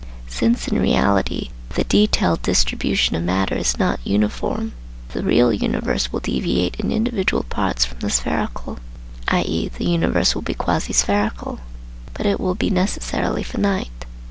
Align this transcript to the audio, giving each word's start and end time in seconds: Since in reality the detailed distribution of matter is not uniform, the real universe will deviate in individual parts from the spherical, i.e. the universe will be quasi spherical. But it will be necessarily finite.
Since 0.25 0.67
in 0.67 0.79
reality 0.81 1.49
the 1.75 1.83
detailed 1.83 2.41
distribution 2.41 3.15
of 3.15 3.21
matter 3.21 3.53
is 3.53 3.77
not 3.77 3.99
uniform, 4.03 4.71
the 5.09 5.21
real 5.21 5.53
universe 5.53 6.11
will 6.11 6.21
deviate 6.21 6.75
in 6.79 6.91
individual 6.91 7.43
parts 7.43 7.85
from 7.85 7.99
the 7.99 8.09
spherical, 8.09 8.79
i.e. 9.27 9.67
the 9.69 9.85
universe 9.85 10.33
will 10.33 10.41
be 10.41 10.55
quasi 10.55 10.91
spherical. 10.93 11.59
But 12.15 12.25
it 12.25 12.39
will 12.39 12.55
be 12.55 12.71
necessarily 12.71 13.43
finite. 13.43 14.07